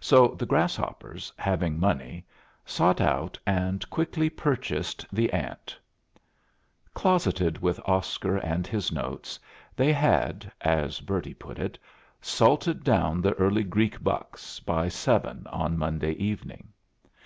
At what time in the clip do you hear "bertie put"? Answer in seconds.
11.00-11.58